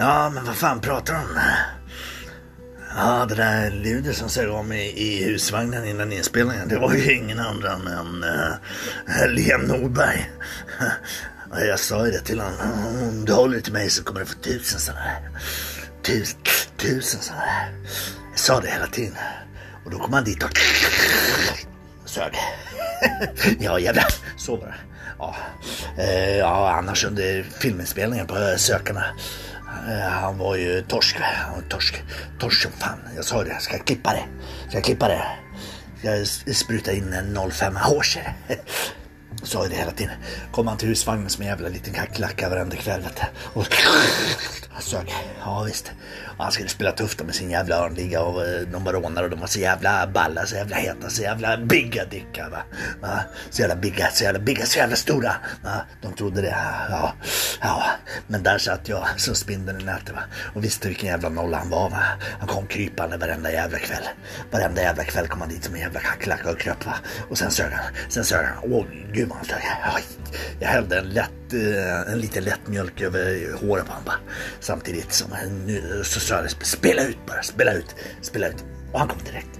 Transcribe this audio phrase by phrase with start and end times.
[0.00, 1.40] Ja, men vad fan pratar du om?
[2.96, 7.12] Ja, det där ljudet som sög om i, i husvagnen innan inspelningen, det var ju
[7.14, 10.30] ingen annan än uh, Liam Nordberg.
[11.50, 14.20] Ja, jag sa ju det till honom, om du håller dig till mig så kommer
[14.20, 15.20] du få tusen sådana här.
[16.02, 16.38] Tusen,
[16.76, 17.72] tusen sådana här.
[18.30, 19.16] Jag sa det hela tiden.
[19.84, 20.50] Och då kom han dit och
[22.04, 22.32] sög.
[23.60, 24.06] ja, jävlar,
[24.36, 24.74] så var det.
[25.18, 25.36] Ja,
[25.98, 29.04] eh, ja annars under filminspelningen på Sökarna
[29.88, 31.16] Eh, han var ju torsk.
[31.20, 32.02] Han var torsk.
[32.38, 32.98] Torsk som fan.
[33.16, 33.50] Jag sa det.
[33.50, 34.24] Jag Ska klippa det?
[34.68, 35.26] Ska jag klippa det?
[36.02, 38.34] Jag sprutar spruta in en 05 Horser?
[39.48, 40.14] Sa ju det hela tiden.
[40.52, 43.00] Kom han till husvagnen som en jävla liten kackerlacka varenda kväll.
[43.00, 43.60] Vet du.
[43.60, 43.66] Och
[44.78, 45.14] han sög.
[45.40, 45.92] Ja visst.
[46.38, 49.30] Och han skulle spela tufft med sin jävla örnliga och eh, de var rånare och
[49.30, 52.62] de var så jävla balla, så jävla heta, så jävla bigga dickar va.
[53.00, 53.20] va.
[53.50, 55.32] Så jävla bigga, så jävla bigga, så jävla stora.
[55.64, 55.80] Va?
[56.02, 56.56] De trodde det.
[56.90, 57.12] Ja,
[57.60, 57.84] ja.
[58.26, 60.22] Men där satt jag som spindeln i nätet va.
[60.54, 62.02] Och visste vilken jävla nolla han var va.
[62.38, 64.04] Han kom krypande varenda jävla kväll.
[64.50, 66.94] Varenda jävla kväll kom han dit som en jävla kackerlacka och kröp va.
[67.30, 67.94] Och sen sög han.
[68.08, 68.72] Sen sög han.
[68.72, 70.02] Åh gud vad Alltså, så jag,
[70.60, 74.14] Jag hällde en lätt, eh, en liten lätt mjölk över håret på honom va.
[74.60, 78.64] Samtidigt som han nu så sa spela ut bara, spela ut, spela ut.
[78.92, 79.57] Och han kom direkt.